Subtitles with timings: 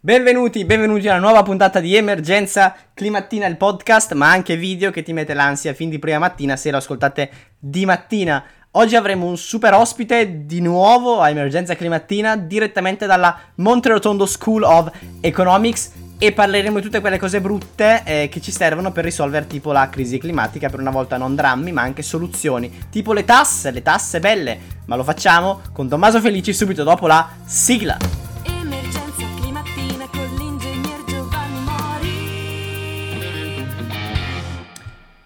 [0.00, 5.12] Benvenuti, benvenuti alla nuova puntata di Emergenza Climattina, il podcast, ma anche video che ti
[5.12, 7.28] mette l'ansia fin di prima mattina se lo ascoltate
[7.58, 8.44] di mattina.
[8.72, 14.92] Oggi avremo un super ospite di nuovo a Emergenza Climattina direttamente dalla Monterotondo School of
[15.20, 19.72] Economics e parleremo di tutte quelle cose brutte eh, che ci servono per risolvere tipo
[19.72, 23.82] la crisi climatica, per una volta non drammi ma anche soluzioni, tipo le tasse, le
[23.82, 28.27] tasse belle, ma lo facciamo con Tommaso Felici subito dopo la sigla.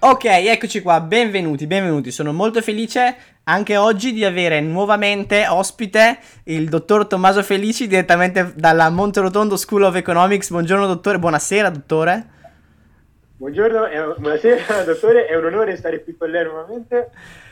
[0.05, 2.11] Ok, eccoci qua, benvenuti, benvenuti.
[2.11, 8.91] Sono molto felice anche oggi di avere nuovamente ospite il dottor Tommaso Felici direttamente dalla
[8.91, 10.50] Monterotondo School of Economics.
[10.50, 12.27] Buongiorno dottore, buonasera dottore.
[13.36, 17.11] Buongiorno, un- buonasera dottore, è un onore stare qui con lei nuovamente,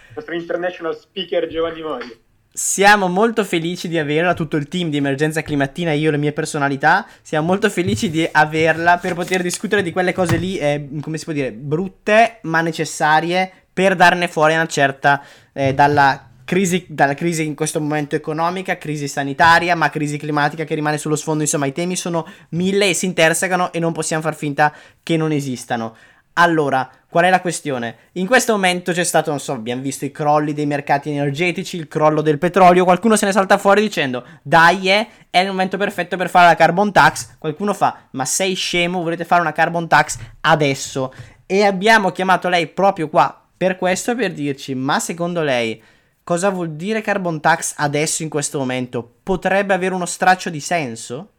[0.09, 2.21] il nostro international speaker Giovanni Mori.
[2.53, 6.33] Siamo molto felici di averla, tutto il team di Emergenza Climattina, io e le mie
[6.33, 11.17] personalità, siamo molto felici di averla per poter discutere di quelle cose lì, eh, come
[11.17, 17.15] si può dire, brutte ma necessarie per darne fuori una certa eh, dalla crisi, dalla
[17.15, 21.67] crisi in questo momento economica, crisi sanitaria, ma crisi climatica che rimane sullo sfondo, insomma
[21.67, 24.75] i temi sono mille e si intersecano e non possiamo far finta
[25.05, 25.95] che non esistano.
[26.35, 27.97] Allora, qual è la questione?
[28.13, 31.89] In questo momento c'è stato, non so, abbiamo visto i crolli dei mercati energetici, il
[31.89, 36.17] crollo del petrolio, qualcuno se ne salta fuori dicendo dai, eh, è il momento perfetto
[36.17, 37.37] per fare la carbon tax.
[37.39, 41.13] Qualcuno fa, ma sei scemo, volete fare una carbon tax adesso?
[41.47, 45.83] E abbiamo chiamato lei proprio qua per questo, per dirci, ma secondo lei
[46.23, 49.17] cosa vuol dire carbon tax adesso in questo momento?
[49.23, 51.33] Potrebbe avere uno straccio di senso?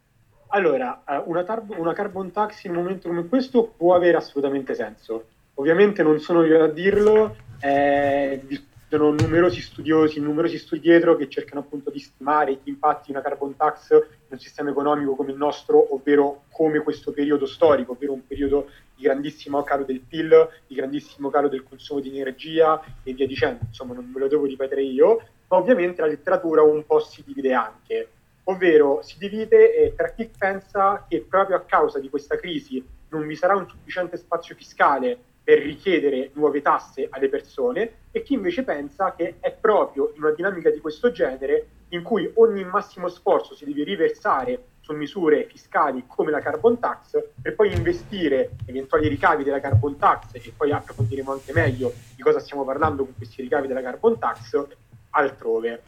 [0.54, 4.74] Allora, eh, una, tar- una carbon tax in un momento come questo può avere assolutamente
[4.74, 5.28] senso.
[5.54, 8.44] Ovviamente non sono io a dirlo, eh,
[8.86, 13.22] sono numerosi studiosi, numerosi studi dietro che cercano appunto di stimare gli impatti di una
[13.22, 18.12] carbon tax in un sistema economico come il nostro, ovvero come questo periodo storico, ovvero
[18.12, 23.14] un periodo di grandissimo calo del PIL, di grandissimo calo del consumo di energia e
[23.14, 23.64] via dicendo.
[23.68, 25.16] Insomma, non ve lo devo ripetere io,
[25.48, 28.08] ma ovviamente la letteratura un po' si divide anche
[28.44, 33.26] ovvero si divide eh, tra chi pensa che proprio a causa di questa crisi non
[33.26, 38.62] vi sarà un sufficiente spazio fiscale per richiedere nuove tasse alle persone e chi invece
[38.62, 43.54] pensa che è proprio in una dinamica di questo genere in cui ogni massimo sforzo
[43.54, 49.44] si deve riversare su misure fiscali come la carbon tax per poi investire eventuali ricavi
[49.44, 53.68] della carbon tax e poi approfondiremo anche meglio di cosa stiamo parlando con questi ricavi
[53.68, 54.66] della carbon tax
[55.10, 55.82] altrove.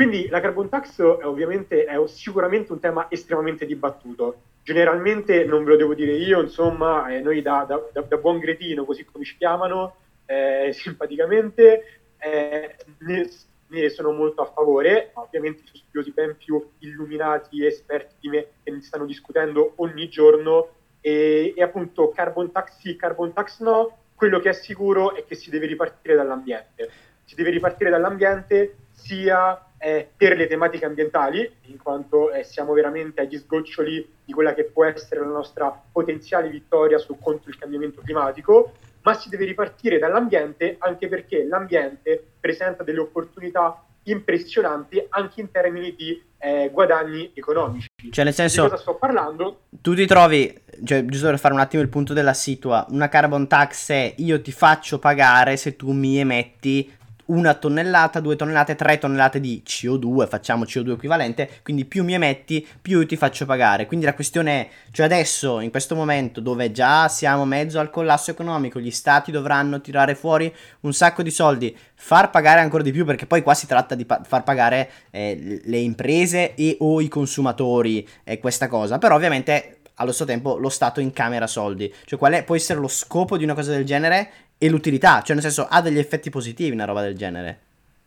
[0.00, 4.40] Quindi la carbon tax è ovviamente è sicuramente un tema estremamente dibattuto.
[4.62, 8.38] Generalmente non ve lo devo dire io, insomma, eh, noi da, da, da, da buon
[8.38, 13.28] gretino, così come ci chiamano, eh, simpaticamente, eh, ne,
[13.66, 18.28] ne sono molto a favore, ovviamente ci sono studiosi ben più illuminati e esperti di
[18.30, 23.60] me che ne stanno discutendo ogni giorno e, e appunto carbon tax sì, carbon tax
[23.60, 26.90] no, quello che è sicuro è che si deve ripartire dall'ambiente.
[27.22, 33.22] Si deve ripartire dall'ambiente sia eh, per le tematiche ambientali, in quanto eh, siamo veramente
[33.22, 38.02] agli sgoccioli di quella che può essere la nostra potenziale vittoria su, contro il cambiamento
[38.02, 45.50] climatico, ma si deve ripartire dall'ambiente anche perché l'ambiente presenta delle opportunità impressionanti anche in
[45.50, 47.88] termini di eh, guadagni economici.
[48.10, 49.62] Cioè, nel Di senso, cosa sto parlando?
[49.80, 50.54] tu ti trovi,
[50.84, 54.40] cioè, giusto per fare un attimo il punto della situa, una carbon tax è io
[54.40, 56.90] ti faccio pagare se tu mi emetti
[57.30, 62.66] una tonnellata, due tonnellate, tre tonnellate di CO2, facciamo CO2 equivalente, quindi più mi emetti,
[62.80, 63.86] più io ti faccio pagare.
[63.86, 68.30] Quindi la questione è, cioè adesso, in questo momento dove già siamo mezzo al collasso
[68.30, 73.04] economico, gli stati dovranno tirare fuori un sacco di soldi, far pagare ancora di più,
[73.04, 77.08] perché poi qua si tratta di pa- far pagare eh, le imprese e o i
[77.08, 81.92] consumatori eh, questa cosa, però ovviamente allo stesso tempo lo Stato incamera soldi.
[82.04, 84.30] Cioè qual è, può essere lo scopo di una cosa del genere
[84.62, 87.58] e l'utilità, cioè nel senso ha degli effetti positivi una roba del genere.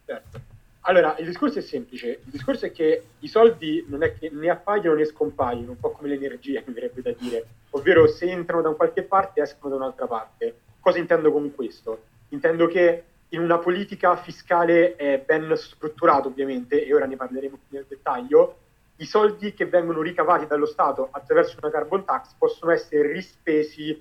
[0.06, 0.40] Certo.
[0.82, 2.20] Allora, il discorso è semplice.
[2.26, 5.90] Il discorso è che i soldi non è che né appaiono né scompaiono, un po'
[5.90, 7.44] come l'energia, mi verrebbe da dire.
[7.72, 10.56] Ovvero, se entrano da qualche parte, escono da un'altra parte.
[10.80, 12.04] Cosa intendo con questo?
[12.30, 17.88] Intendo che in una politica fiscale ben strutturata, ovviamente, e ora ne parleremo più nel
[17.88, 18.58] dettaglio,
[18.98, 24.00] i soldi che vengono ricavati dallo Stato attraverso una carbon tax possono essere rispesi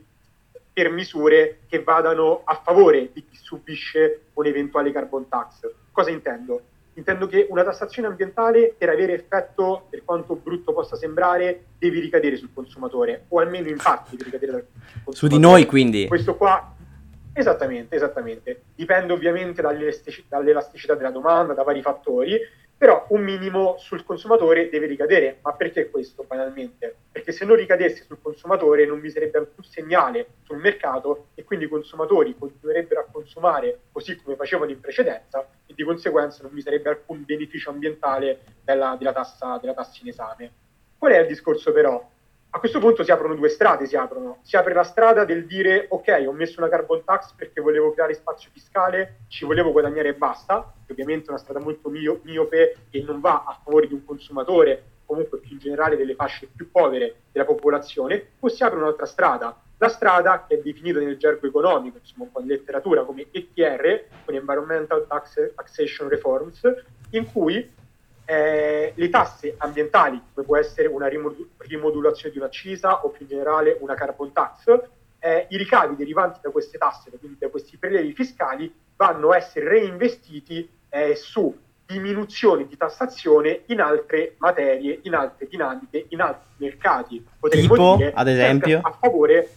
[0.72, 5.70] per misure che vadano a favore di chi subisce un'eventuale carbon tax.
[5.90, 6.62] Cosa intendo?
[6.94, 12.36] Intendo che una tassazione ambientale, per avere effetto, per quanto brutto possa sembrare, deve ricadere
[12.36, 15.16] sul consumatore, o almeno in parte deve ricadere sul consumatore.
[15.16, 16.06] Su di noi, quindi.
[16.06, 16.74] Questo qua,
[17.32, 18.62] esattamente, esattamente.
[18.74, 22.38] Dipende ovviamente dall'elastic- dall'elasticità della domanda, da vari fattori,
[22.82, 25.38] però un minimo sul consumatore deve ricadere.
[25.42, 26.96] Ma perché questo banalmente?
[27.12, 31.66] Perché se non ricadesse sul consumatore non vi sarebbe alcun segnale sul mercato e quindi
[31.66, 36.60] i consumatori continuerebbero a consumare così come facevano in precedenza e di conseguenza non vi
[36.60, 40.52] sarebbe alcun beneficio ambientale della, della, tassa, della tassa in esame.
[40.98, 42.04] Qual è il discorso però?
[42.54, 44.40] A questo punto si aprono due strade, si aprono.
[44.42, 48.12] Si apre la strada del dire ok, ho messo una carbon tax perché volevo creare
[48.12, 52.76] spazio fiscale, ci volevo guadagnare e basta, che ovviamente è una strada molto mio- miope
[52.90, 56.70] e non va a favore di un consumatore, comunque più in generale delle fasce più
[56.70, 59.58] povere della popolazione, o si apre un'altra strada.
[59.78, 64.04] La strada che è definita nel gergo economico, insomma un po' in letteratura come ETR,
[64.26, 66.60] con Environmental Tax- Taxation Reforms,
[67.12, 67.80] in cui
[68.24, 73.28] eh, le tasse ambientali, come può essere una rimodu- rimodulazione di un'accisa o più in
[73.28, 74.80] generale una carbon tax,
[75.18, 79.68] eh, i ricavi derivanti da queste tasse, quindi da questi prelievi fiscali, vanno a essere
[79.68, 81.54] reinvestiti eh, su
[81.86, 87.24] diminuzioni di tassazione in altre materie, in altre dinamiche, in altri mercati.
[87.38, 88.80] Potremmo Tipo, dire, ad esempio?
[88.82, 89.48] a favore,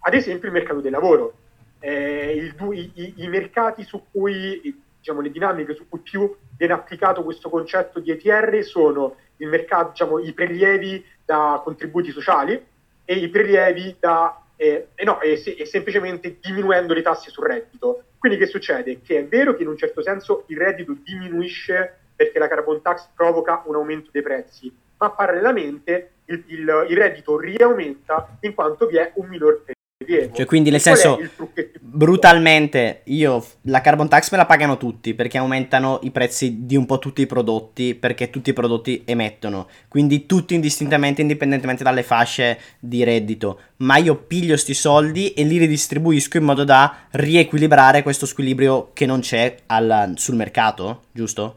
[0.00, 1.34] ad esempio, il mercato del lavoro.
[1.80, 2.54] Eh, il
[2.94, 7.98] i- i mercati su cui, diciamo, le dinamiche su cui più viene applicato questo concetto
[7.98, 12.62] di ETR sono mercato, diciamo, i prelievi da contributi sociali
[13.04, 18.02] e i prelievi da eh, eh, no, e, se- semplicemente diminuendo le tasse sul reddito.
[18.18, 19.00] Quindi che succede?
[19.00, 23.08] Che è vero che in un certo senso il reddito diminuisce perché la carbon tax
[23.14, 28.98] provoca un aumento dei prezzi, ma parallelamente il, il- il reddito riaumenta in quanto vi
[28.98, 29.62] è un minor
[30.10, 30.34] prelievo.
[30.34, 31.18] Cioè, quindi, nel senso?
[31.80, 36.86] Brutalmente, io la carbon tax me la pagano tutti perché aumentano i prezzi di un
[36.86, 39.68] po' tutti i prodotti perché tutti i prodotti emettono.
[39.88, 43.60] Quindi tutti indistintamente, indipendentemente dalle fasce di reddito.
[43.78, 49.06] Ma io piglio sti soldi e li ridistribuisco in modo da riequilibrare questo squilibrio che
[49.06, 51.56] non c'è al- sul mercato, giusto?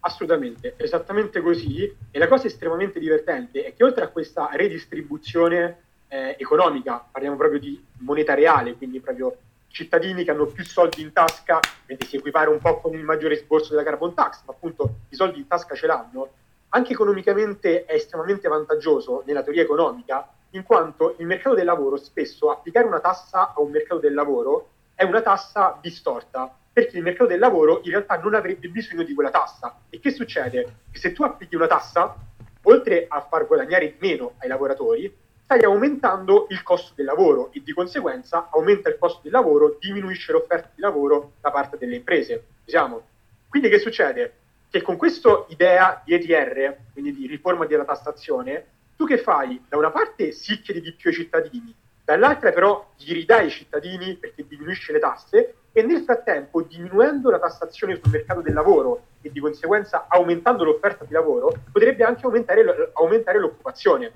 [0.00, 1.92] Assolutamente, esattamente così.
[2.10, 7.58] E la cosa estremamente divertente è che oltre a questa redistribuzione eh, economica, parliamo proprio
[7.58, 9.36] di moneta reale, quindi proprio
[9.68, 13.36] cittadini che hanno più soldi in tasca, quindi si equipara un po' con il maggiore
[13.36, 16.30] sborso della carbon tax, ma appunto i soldi in tasca ce l'hanno,
[16.70, 22.50] anche economicamente è estremamente vantaggioso nella teoria economica, in quanto il mercato del lavoro spesso
[22.50, 27.28] applicare una tassa a un mercato del lavoro è una tassa distorta, perché il mercato
[27.28, 29.78] del lavoro in realtà non avrebbe bisogno di quella tassa.
[29.90, 30.76] E che succede?
[30.90, 32.14] Che se tu applichi una tassa,
[32.62, 35.14] oltre a far guadagnare di meno ai lavoratori,
[35.46, 40.32] stai aumentando il costo del lavoro e di conseguenza aumenta il costo del lavoro, diminuisce
[40.32, 42.46] l'offerta di lavoro da parte delle imprese.
[42.64, 43.06] Ci siamo?
[43.48, 44.32] Quindi che succede?
[44.68, 48.66] Che con questa idea di ETR, quindi di riforma della tassazione,
[48.96, 49.64] tu che fai?
[49.68, 51.72] Da una parte sì chiedi di più ai cittadini,
[52.04, 57.38] dall'altra però gli ridai ai cittadini perché diminuisce le tasse e nel frattempo diminuendo la
[57.38, 62.90] tassazione sul mercato del lavoro e di conseguenza aumentando l'offerta di lavoro potrebbe anche aumentare,
[62.94, 64.12] aumentare l'occupazione.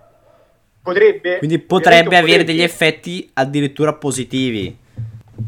[0.82, 4.76] Potrebbe, Quindi potrebbe avere potrebbe- degli effetti addirittura positivi.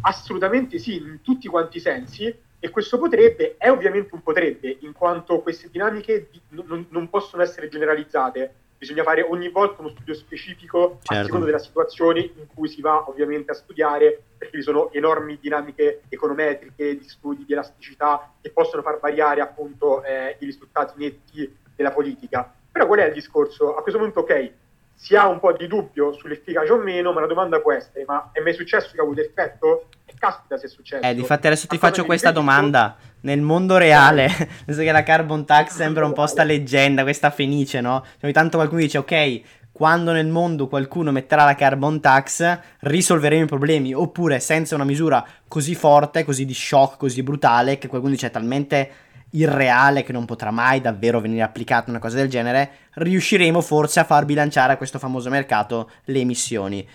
[0.02, 2.34] Assolutamente sì, in tutti quanti i sensi.
[2.64, 7.42] E questo potrebbe è ovviamente un potrebbe, in quanto queste dinamiche di- non, non possono
[7.42, 8.54] essere generalizzate.
[8.78, 11.24] Bisogna fare ogni volta uno studio specifico a Certo.
[11.24, 16.02] seconda della situazione in cui si va ovviamente a studiare, perché vi sono enormi dinamiche
[16.08, 21.90] econometriche, di studi di elasticità che possono far variare appunto eh, i risultati netti della
[21.90, 22.52] politica.
[22.70, 23.74] Però qual è il discorso?
[23.74, 24.52] A questo punto, ok,
[24.94, 28.30] si ha un po' di dubbio sull'efficacia o meno, ma la domanda può essere: ma
[28.32, 29.86] è mai successo che ha avuto effetto?
[30.04, 31.02] E caspita se è successo.
[31.04, 32.96] Eh, difatti adesso ti faccio questa domanda.
[33.22, 34.28] Nel mondo reale,
[34.66, 38.02] penso che la carbon tax sembra un po' sta leggenda, questa fenice, no?
[38.02, 39.40] Cioè, ogni tanto qualcuno dice, ok,
[39.72, 43.94] quando nel mondo qualcuno metterà la carbon tax, risolveremo i problemi.
[43.94, 48.90] Oppure senza una misura così forte, così di shock, così brutale, che qualcuno dice talmente
[49.32, 54.04] irreale che non potrà mai davvero venire applicata una cosa del genere, riusciremo forse a
[54.04, 56.86] far bilanciare a questo famoso mercato le emissioni.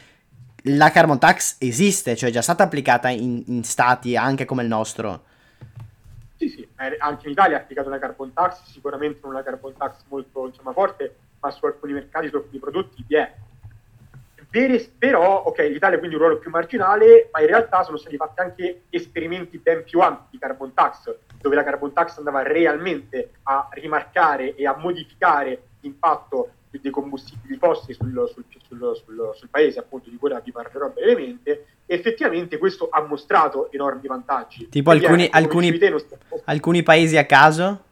[0.63, 4.67] La carbon tax esiste, cioè è già stata applicata in, in stati anche come il
[4.67, 5.23] nostro.
[6.35, 6.67] Sì, sì,
[6.99, 10.71] anche in Italia ha applicato una carbon tax, sicuramente non una carbon tax molto insomma,
[10.71, 13.33] forte, ma su alcuni mercati, su alcuni prodotti vi è.
[14.49, 18.39] Però, ok, l'Italia ha quindi un ruolo più marginale, ma in realtà sono stati fatti
[18.39, 23.67] anche esperimenti ben più ampi di carbon tax, dove la carbon tax andava realmente a
[23.71, 30.17] rimarcare e a modificare l'impatto dei combustibili fossili sul, sul, sul, sul, paese, appunto, di
[30.17, 34.69] cui vi parlerò brevemente, e effettivamente questo ha mostrato enormi vantaggi.
[34.69, 36.05] Tipo alcuni, come alcuni, te,
[36.45, 37.83] alcuni paesi a caso?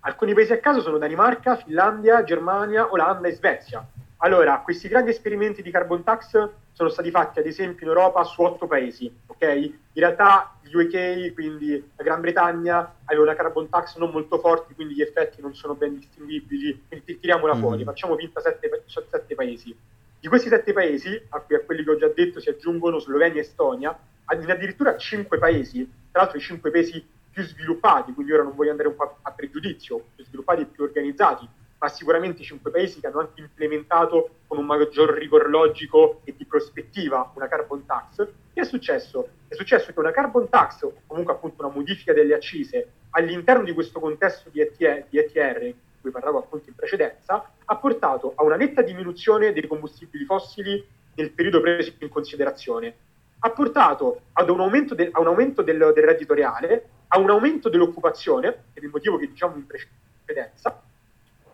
[0.00, 3.86] Alcuni paesi a caso sono Danimarca, Finlandia, Germania, Olanda e Svezia.
[4.20, 8.42] Allora, questi grandi esperimenti di carbon tax sono stati fatti ad esempio in Europa su
[8.42, 9.42] otto paesi, ok?
[9.42, 14.74] In realtà gli UK, quindi la Gran Bretagna, aveva una carbon tax non molto forte,
[14.74, 17.60] quindi gli effetti non sono ben distinguibili, quindi tiriamola Mhm.
[17.60, 19.76] fuori, facciamo finta sette, sette paesi.
[20.20, 23.40] Di questi sette paesi, a cui a quelli che ho già detto si aggiungono Slovenia
[23.40, 28.42] e Estonia, ad- addirittura cinque paesi, tra l'altro i cinque paesi più sviluppati, quindi ora
[28.42, 32.70] non voglio andare un po' a pregiudizio, più sviluppati e più organizzati, ma sicuramente cinque
[32.70, 37.86] paesi che hanno anche implementato con un maggior rigor logico e di prospettiva una carbon
[37.86, 38.26] tax.
[38.52, 39.28] Che è successo?
[39.46, 43.72] È successo che una carbon tax, o comunque appunto una modifica delle accise, all'interno di
[43.72, 48.42] questo contesto di ETR, di ETR di cui parlavo appunto in precedenza, ha portato a
[48.42, 52.94] una netta diminuzione dei combustibili fossili nel periodo preso in considerazione.
[53.40, 57.68] Ha portato ad un aumento, del, un aumento del, del reddito reale, a un aumento
[57.68, 60.82] dell'occupazione, per il motivo che diciamo in precedenza,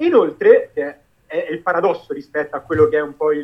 [0.07, 0.95] inoltre, che
[1.27, 3.41] è, il paradosso rispetto a quello che è un po' il,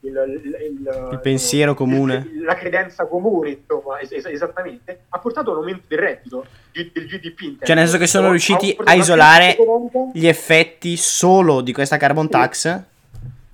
[0.00, 2.28] il, il- Il pensiero comune.
[2.44, 6.90] la credenza comune, insomma, es- es- esattamente, ha portato a un aumento del reddito del
[7.06, 7.40] GDP.
[7.40, 7.66] interno.
[7.66, 9.56] Cioè, nel senso che sono riusciti a isolare
[10.12, 12.80] gli effetti solo di questa carbon tax?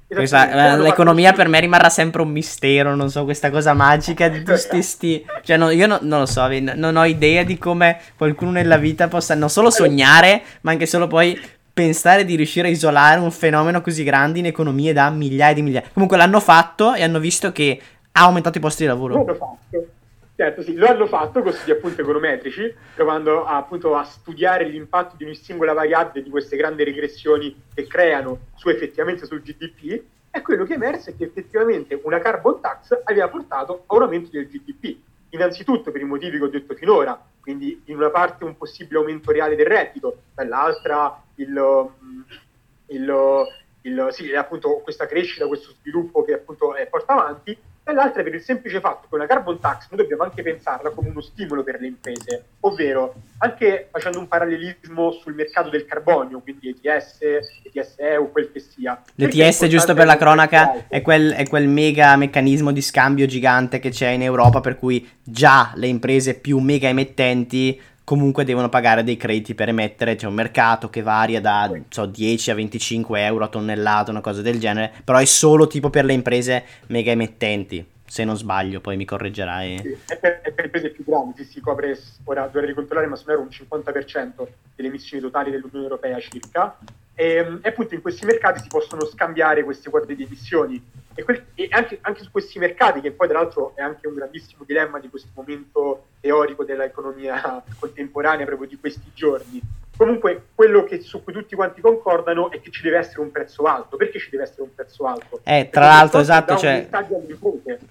[0.07, 4.39] Questa- fatto l'economia per me rimarrà sempre un mistero, non so, questa cosa magica di
[4.45, 7.99] tutti sti, sti- Cioè, no, io no- non lo so, non ho idea di come
[8.17, 11.37] qualcuno nella vita possa non solo sognare, ma anche solo poi
[11.75, 15.89] pensare di riuscire a isolare un fenomeno così grande in economie da migliaia di migliaia.
[15.93, 17.81] Comunque l'hanno fatto e hanno visto che
[18.13, 19.21] ha aumentato i posti di lavoro.
[19.21, 19.89] hanno fatto.
[20.37, 25.15] Certo, sì, lo hanno fatto con studi appunto econometrici, provando a, appunto a studiare l'impatto
[25.17, 30.03] di ogni singola variabile di queste grandi regressioni che creano su effettivamente sul GDP.
[30.31, 34.03] E quello che è emerso è che effettivamente una carbon tax aveva portato a un
[34.03, 34.97] aumento del GDP.
[35.35, 39.33] Innanzitutto per i motivi che ho detto finora, quindi in una parte un possibile aumento
[39.33, 42.21] reale del reddito, dall'altra il, mm,
[42.87, 43.47] il,
[43.83, 48.41] il- sì, appunto questa crescita, questo sviluppo che appunto eh, porta avanti, dall'altra per il
[48.41, 51.87] semplice fatto che una carbon tax noi dobbiamo anche pensarla come uno stimolo per le
[51.89, 58.51] imprese, ovvero anche facendo un parallelismo sul mercato del carbonio, quindi ETS, ETS EU, quel
[58.51, 59.01] che sia.
[59.17, 63.91] L'ETS, giusto per la cronaca, è quel, è quel mega meccanismo di scambio gigante che
[63.91, 69.17] c'è in Europa per cui già le imprese più mega emettenti comunque devono pagare dei
[69.17, 70.15] crediti per emettere.
[70.15, 74.43] C'è un mercato che varia da so, 10 a 25 euro a tonnellata, una cosa
[74.43, 77.93] del genere, però è solo tipo per le imprese mega emettenti.
[78.07, 79.79] Se non sbaglio, poi mi correggerai.
[79.79, 83.17] Sì, è per, è per imprese più grandi, sì, si copre, ora dovrei ricontrollare, ma
[83.17, 84.47] se non era un 50%
[84.77, 86.77] delle emissioni totali dell'Unione Europea circa.
[87.15, 90.83] E, e appunto in questi mercati si possono scambiare queste quote di emissioni.
[91.15, 94.15] E, quel- e anche, anche su questi mercati, che poi tra l'altro è anche un
[94.15, 99.61] grandissimo dilemma di questo momento teorico dell'economia contemporanea, proprio di questi giorni.
[99.97, 103.63] Comunque, quello che, su cui tutti quanti concordano è che ci deve essere un prezzo
[103.65, 103.97] alto.
[103.97, 105.41] Perché ci deve essere un prezzo alto?
[105.45, 106.89] Eh, tra Perché l'altro, esatto, cioè-.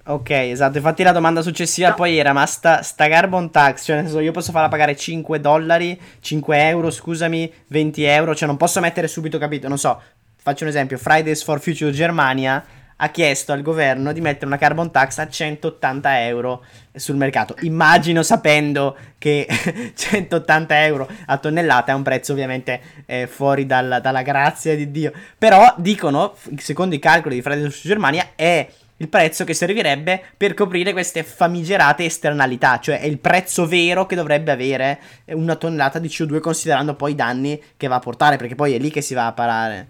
[0.05, 0.77] Ok, esatto.
[0.77, 1.95] Infatti la domanda successiva No.
[1.95, 5.39] poi era: ma sta, sta carbon tax, cioè nel senso io posso farla pagare 5
[5.39, 9.67] dollari, 5 euro, scusami, 20 euro, cioè non posso mettere subito, capito?
[9.69, 10.01] Non so,
[10.35, 12.63] faccio un esempio, Fridays for Future Germania
[12.97, 16.63] ha chiesto al governo di mettere una carbon tax a 180 euro
[16.95, 17.55] sul mercato.
[17.61, 19.47] Immagino sapendo che
[19.95, 25.11] 180 euro a tonnellata è un prezzo ovviamente eh, fuori dal- dalla grazia di Dio.
[25.37, 30.53] Però dicono, secondo i calcoli di Fridays for Germania, è il prezzo che servirebbe per
[30.53, 36.07] coprire queste famigerate esternalità, cioè è il prezzo vero che dovrebbe avere una tonnellata di
[36.07, 39.13] CO2 considerando poi i danni che va a portare, perché poi è lì che si
[39.13, 39.87] va a parare.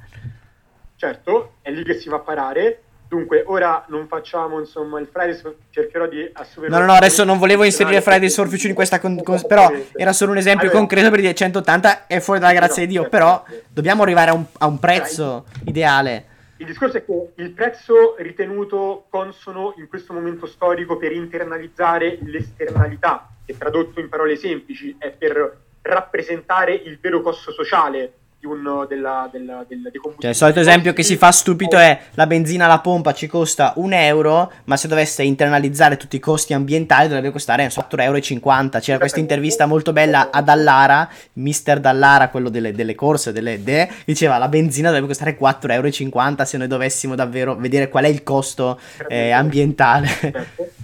[0.95, 2.81] certo, è lì che si va a parare.
[3.13, 6.73] Dunque, ora non facciamo insomma il Fridays, cercherò di assumere.
[6.73, 9.71] No, no, no, adesso non volevo inserire Fridays for Future in questa con- con- però
[9.95, 12.93] era solo un esempio Allora, concreto per dire 180 è fuori dalla grazia no, di
[12.93, 16.25] Dio, però dobbiamo arrivare a un, a un prezzo ideale.
[16.57, 23.29] Il discorso è che il prezzo ritenuto consono in questo momento storico per internalizzare l'esternalità,
[23.45, 29.29] che tradotto in parole semplici è per rappresentare il vero costo sociale di un, della,
[29.31, 32.65] della, della, dei combustibili Cioè, il solito esempio che si fa stupido è la benzina
[32.65, 37.31] alla pompa ci costa un euro, ma se dovesse internalizzare tutti i costi ambientali dovrebbe
[37.31, 38.79] costare non so, 4,50 euro.
[38.79, 43.89] C'era questa intervista molto bella a Dallara, mister Dallara, quello delle, delle corse, delle de,
[44.05, 48.23] diceva la benzina dovrebbe costare 4,50 euro se noi dovessimo davvero vedere qual è il
[48.23, 50.07] costo eh, ambientale.
[50.07, 50.82] Certo.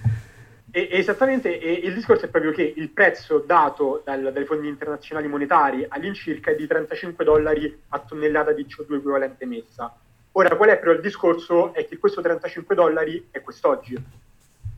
[0.71, 5.27] E, esattamente, e il discorso è proprio che il prezzo dato dal- dai fondi internazionali
[5.27, 9.95] monetari all'incirca è di 35 dollari a tonnellata di CO2 equivalente emessa.
[10.33, 11.73] Ora, qual è però il discorso?
[11.73, 13.97] È che questo 35 dollari è quest'oggi.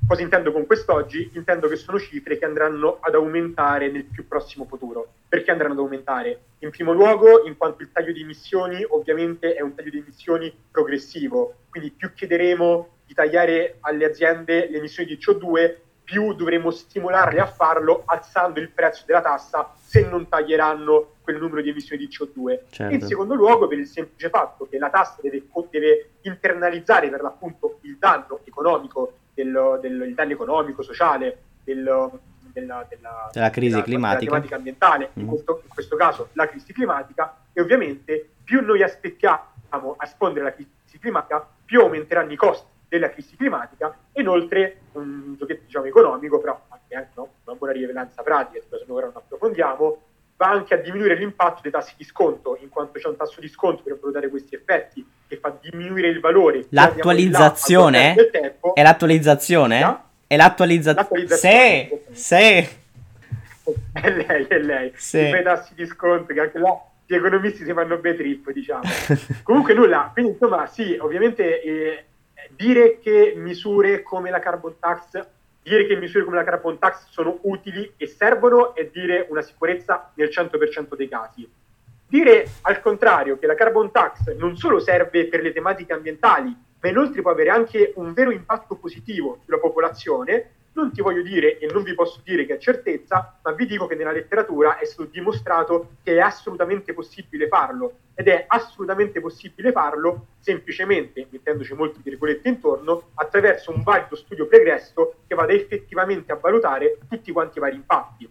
[0.07, 1.29] Cosa intendo con quest'oggi?
[1.33, 5.07] Intendo che sono cifre che andranno ad aumentare nel più prossimo futuro.
[5.27, 6.39] Perché andranno ad aumentare?
[6.59, 10.53] In primo luogo, in quanto il taglio di emissioni ovviamente è un taglio di emissioni
[10.71, 17.39] progressivo, quindi più chiederemo di tagliare alle aziende le emissioni di CO2, più dovremo stimolarle
[17.41, 22.09] a farlo alzando il prezzo della tassa se non taglieranno quel numero di emissioni di
[22.09, 22.59] CO2.
[22.69, 22.93] Certo.
[22.93, 27.79] In secondo luogo, per il semplice fatto che la tassa deve, deve internalizzare per l'appunto
[27.81, 32.09] il danno economico, del, del- il danno economico, sociale, del-
[32.53, 34.39] della, della- Della crisi della- climatica.
[34.39, 35.27] della ambientale, in, Mm.
[35.27, 40.53] questo, in questo caso la crisi climatica, e ovviamente più noi aspettiamo a rispondere alla
[40.53, 46.39] crisi climatica, più aumenteranno i costi della crisi climatica e inoltre un giochetto diciamo economico,
[46.41, 50.01] però anche eh, no, una buona rilevanza pratica, se ora non approfondiamo,
[50.35, 53.47] va anche a diminuire l'impatto dei tassi di sconto, in quanto c'è un tasso di
[53.47, 56.65] sconto per produrre questi effetti che fa diminuire il valore.
[56.69, 58.13] Là, L'attualizzazione?
[58.13, 59.79] del tempo, È l'attualizzazione?
[59.79, 60.03] No?
[60.27, 61.01] È l'attualizzazione?
[61.01, 62.01] L'attualizzazione.
[62.11, 62.79] Sì, sì.
[63.93, 64.91] È lei, è lei.
[64.95, 65.19] Sì.
[65.19, 68.81] I tassi di sconto, che anche là gli economisti si fanno bei trip, diciamo.
[69.43, 72.05] Comunque nulla, quindi insomma sì, ovviamente eh,
[72.61, 75.27] dire che misure come la carbon tax,
[75.63, 80.11] dire che misure come la carbon tax sono utili e servono è dire una sicurezza
[80.13, 81.49] nel 100% dei casi.
[82.07, 86.89] Dire al contrario che la carbon tax non solo serve per le tematiche ambientali, ma
[86.89, 91.67] inoltre può avere anche un vero impatto positivo sulla popolazione, non ti voglio dire e
[91.71, 95.09] non vi posso dire che è certezza, ma vi dico che nella letteratura è stato
[95.11, 102.47] dimostrato che è assolutamente possibile farlo ed è assolutamente possibile farlo semplicemente, mettendoci molte virgolette
[102.47, 107.75] intorno, attraverso un valido studio pregresso che vada effettivamente a valutare tutti quanti i vari
[107.75, 108.29] impatti.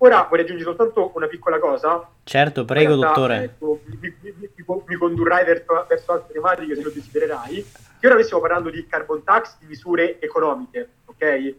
[0.00, 3.54] Ora vorrei aggiungere soltanto una piccola cosa, Certo, prego, realtà, dottore.
[4.00, 7.66] mi, mi- mi- mi condurrai verso, verso altre tematiche se lo desidererai.
[7.98, 11.54] Che ora noi stiamo parlando di carbon tax, di misure economiche, ok?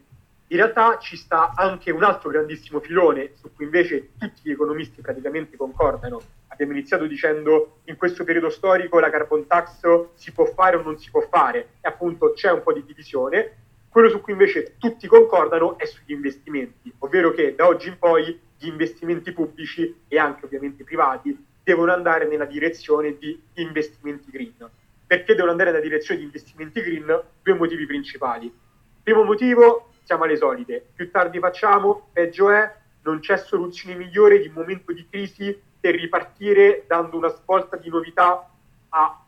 [0.52, 5.00] In realtà ci sta anche un altro grandissimo filone su cui invece tutti gli economisti
[5.00, 6.20] praticamente concordano.
[6.48, 10.98] Abbiamo iniziato dicendo in questo periodo storico la carbon tax si può fare o non
[10.98, 13.58] si può fare e appunto c'è un po' di divisione.
[13.90, 18.40] Quello su cui invece tutti concordano è sugli investimenti, ovvero che da oggi in poi
[18.58, 24.68] gli investimenti pubblici e anche ovviamente privati devono andare nella direzione di investimenti green.
[25.06, 27.22] Perché devono andare nella direzione di investimenti green?
[27.44, 28.52] Due motivi principali.
[29.04, 30.84] Primo motivo, siamo alle solite.
[30.96, 32.68] Più tardi facciamo, peggio è,
[33.04, 37.90] non c'è soluzione migliore di un momento di crisi per ripartire dando una svolta di
[37.90, 38.50] novità
[38.90, 39.24] a-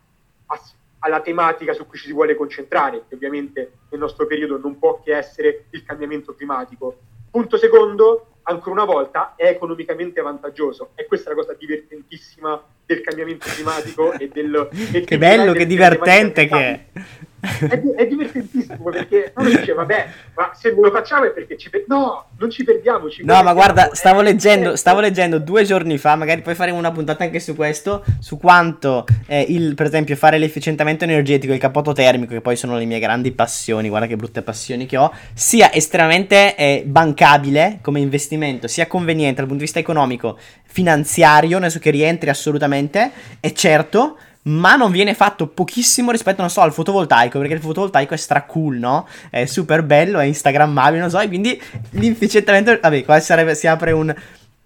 [0.46, 0.60] a-
[0.98, 5.00] alla tematica su cui ci si vuole concentrare, che ovviamente nel nostro periodo non può
[5.00, 6.98] che essere il cambiamento climatico.
[7.30, 10.90] Punto secondo, ancora una volta, è economicamente vantaggioso.
[10.96, 14.68] E questa è la cosa divertentissima del cambiamento climatico e del...
[14.92, 17.30] e Che bello, che divertente che ambientali.
[17.42, 21.84] È, è divertentissimo perché uno dice vabbè ma se lo facciamo è perché ci per-
[21.88, 26.16] no non ci perdiamo ci No, ma guarda, stavo leggendo, stavo leggendo due giorni fa,
[26.16, 30.38] magari poi faremo una puntata anche su questo, su quanto eh, il, per esempio, fare
[30.38, 34.42] l'efficientamento energetico, il cappotto termico, che poi sono le mie grandi passioni, guarda che brutte
[34.42, 39.78] passioni che ho, sia estremamente eh, bancabile come investimento, sia conveniente dal punto di vista
[39.78, 46.40] economico, finanziario, nel senso che rientri assolutamente, e certo, ma non viene fatto pochissimo rispetto,
[46.40, 49.06] non so, al fotovoltaico, perché il fotovoltaico è stra cool, no?
[49.30, 53.92] È super bello, è instagrammabile, non so, e quindi l'efficientamento, vabbè, qua sarebbe, si apre
[53.92, 54.14] un...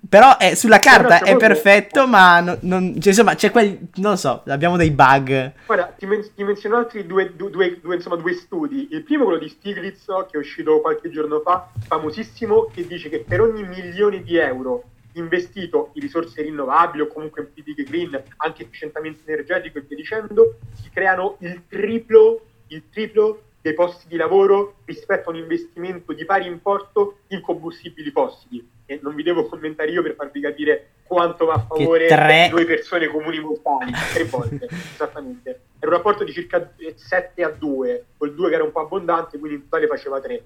[0.08, 4.16] Però è, sulla carta è perfetto, ma non, non- cioè, insomma, c'è quel, non lo
[4.16, 5.52] so, abbiamo dei bug.
[5.66, 8.88] Guarda, ti, men- ti menziono altri due, due- due- due, insomma, due studi.
[8.92, 13.24] Il primo, quello di Stiglitz, che è uscito qualche giorno fa, famosissimo, che dice che
[13.26, 14.84] per ogni milione di euro
[15.18, 20.58] investito in risorse rinnovabili o comunque in politiche green, anche efficientamento energetico e via dicendo,
[20.74, 26.24] si creano il triplo, il triplo dei posti di lavoro rispetto a un investimento di
[26.24, 28.64] pari importo in combustibili fossili.
[28.86, 32.64] E non vi devo commentare io per farvi capire quanto va a favore tre- due
[32.64, 35.60] persone comuni mortali, tre volte, esattamente.
[35.80, 39.38] Era un rapporto di circa 7 a 2, col 2 che era un po' abbondante,
[39.38, 40.44] quindi in totale faceva 3,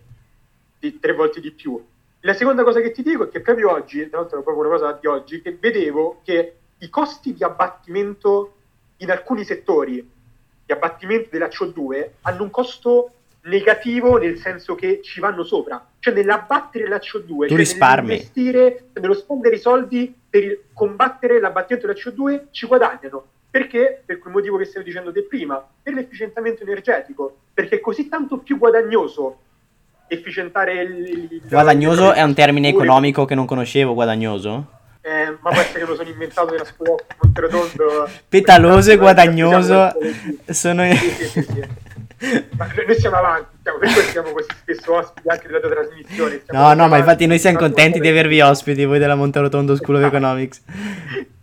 [0.78, 1.82] di, tre volte di più.
[2.22, 4.76] La seconda cosa che ti dico è che proprio oggi, tra l'altro è proprio una
[4.76, 8.56] cosa di oggi, che vedevo che i costi di abbattimento
[8.98, 10.06] in alcuni settori,
[10.66, 13.12] di abbattimento della CO2, hanno un costo
[13.44, 18.08] negativo nel senso che ci vanno sopra, cioè nell'abbattere la CO2, cioè risparmi.
[18.08, 23.24] nell'investire, nello spendere i soldi per combattere l'abbattimento della CO2 ci guadagnano.
[23.50, 24.02] Perché?
[24.04, 28.38] Per quel motivo che stavi dicendo te prima, per l'efficientamento energetico, perché è così tanto
[28.38, 29.38] più guadagnoso
[30.10, 31.28] efficientare il...
[31.30, 34.66] il- Guadagnoso è un termine economico che non conoscevo, guadagnoso.
[35.02, 38.08] eh, ma può essere che lo sono inventato nella scuola Monterotondo.
[38.28, 39.92] Petaloso e guadagnoso
[40.46, 40.84] sono...
[40.92, 41.64] Sì, sì, sì.
[42.56, 46.42] Ma noi siamo avanti, siamo, per questo siamo così spesso ospiti anche della tua trasmissione.
[46.48, 49.96] No, no, ma avanti, infatti noi siamo contenti di avervi ospiti, voi della Monterotondo School
[49.96, 50.60] of Economics.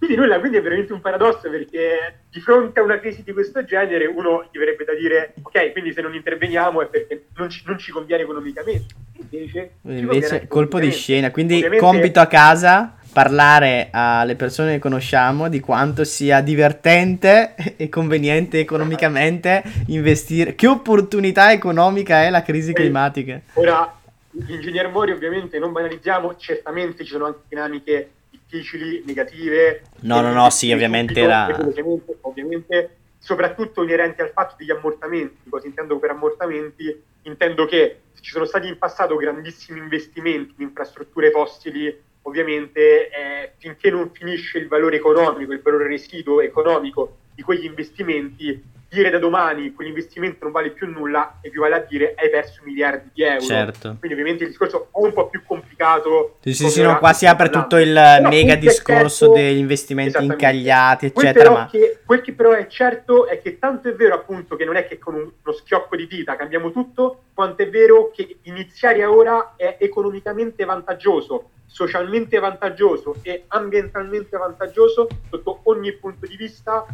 [0.00, 3.66] Quindi nulla, quindi è veramente un paradosso perché di fronte a una crisi di questo
[3.66, 7.62] genere uno gli verrebbe da dire ok, quindi se non interveniamo è perché non ci,
[7.66, 8.94] non ci conviene economicamente.
[9.18, 11.30] Invece, Invece, colpo di scena.
[11.30, 17.90] Quindi, Ovviamente- compito a casa, parlare alle persone che conosciamo di quanto sia divertente e
[17.90, 20.54] conveniente economicamente investire.
[20.54, 23.38] Che opportunità economica è la crisi climatica?
[23.52, 28.10] Ora, l'ingegner Mori ovviamente non banalizziamo, certamente ci sono anche dinamiche
[28.50, 29.82] difficili, negative.
[30.00, 35.48] No, no, no, sì, ovviamente era- Ovviamente, ovviamente, soprattutto inerenti al fatto degli ammortamenti.
[35.48, 37.02] Cosa intendo per ammortamenti?
[37.22, 43.90] Intendo che ci sono stati in passato grandissimi investimenti in infrastrutture fossili, ovviamente eh, finché
[43.90, 49.72] non finisce il valore economico, il valore residuo economico di quegli investimenti, dire da domani
[49.72, 53.40] quell'investimento non vale più nulla equivale a dire hai perso miliardi di euro.
[53.40, 53.96] Certo.
[54.00, 56.38] Quindi ovviamente il discorso è un po' più complicato.
[56.42, 59.58] Sì, sì, sì, no, qua si apre tutto il Però mega quel discorso certo- degli
[59.58, 61.48] investimenti incagliati, Quel eccetera.
[61.50, 64.64] però Ma che- quel che però è certo è che tanto è vero appunto che
[64.64, 68.38] non è che con un- uno schiocco di dita cambiamo tutto, quanto è vero che
[68.42, 76.84] iniziare ora è economicamente vantaggioso, socialmente vantaggioso e ambientalmente vantaggioso sotto ogni punto di vista,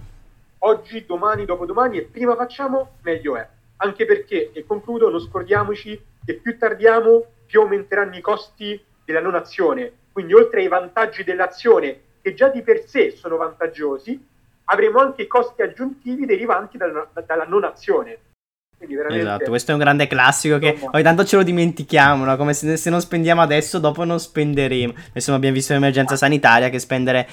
[0.66, 3.48] oggi, domani, dopodomani e prima facciamo meglio è.
[3.78, 9.34] Anche perché, e concludo, non scordiamoci che più tardiamo più aumenteranno i costi della non
[9.34, 9.92] azione.
[10.12, 14.20] Quindi oltre ai vantaggi dell'azione, che già di per sé sono vantaggiosi,
[14.64, 18.18] avremo anche i costi aggiuntivi derivanti dalla, dalla non azione.
[18.78, 22.36] Esatto, questo è un grande classico che ogni tanto ce lo dimentichiamo, no?
[22.36, 24.92] Come se, se non spendiamo adesso, dopo non spenderemo.
[25.14, 27.26] Insomma, abbiamo visto l'emergenza sanitaria che spendere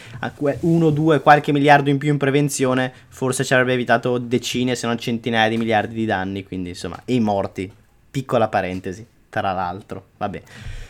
[0.62, 4.98] uno, due, qualche miliardo in più in prevenzione forse ci avrebbe evitato decine, se non
[4.98, 6.46] centinaia di miliardi di danni.
[6.46, 7.72] Quindi, insomma, e i morti.
[8.10, 10.06] Piccola parentesi, tra l'altro.
[10.18, 10.42] Vabbè.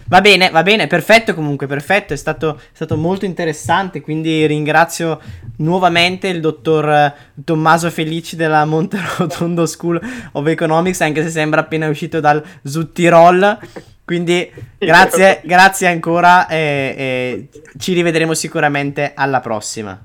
[0.07, 5.19] Va bene, va bene, perfetto comunque, perfetto, è stato, è stato molto interessante, quindi ringrazio
[5.57, 7.13] nuovamente il dottor eh,
[7.43, 9.99] Tommaso Felici della Monterotondo School
[10.33, 13.57] of Economics, anche se sembra appena uscito dal Sudtirol,
[14.03, 16.57] quindi grazie, grazie ancora e,
[16.97, 19.99] e ci rivedremo sicuramente alla prossima.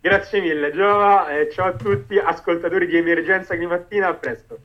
[0.00, 4.58] Grazie mille Giova, e ciao a tutti, ascoltatori di Emergenza Climattina, a presto.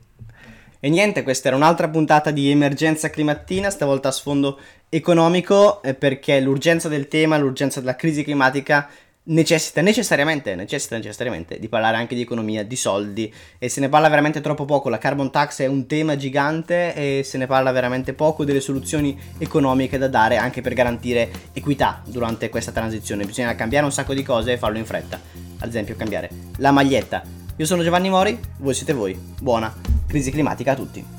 [0.81, 6.39] E niente, questa era un'altra puntata di Emergenza Climattina, stavolta a sfondo economico, eh, perché
[6.39, 8.89] l'urgenza del tema, l'urgenza della crisi climatica
[9.23, 14.07] necessita necessariamente, necessita necessariamente di parlare anche di economia, di soldi e se ne parla
[14.07, 14.87] veramente troppo poco.
[14.87, 19.19] La carbon tax è un tema gigante e se ne parla veramente poco delle soluzioni
[19.37, 23.25] economiche da dare anche per garantire equità durante questa transizione.
[23.25, 25.19] Bisogna cambiare un sacco di cose e farlo in fretta.
[25.59, 27.38] Ad esempio, cambiare la maglietta.
[27.59, 29.19] Io sono Giovanni Mori, voi siete voi.
[29.41, 29.75] Buona
[30.07, 31.18] crisi climatica a tutti.